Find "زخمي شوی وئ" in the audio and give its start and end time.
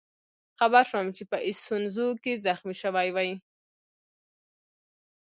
2.45-3.31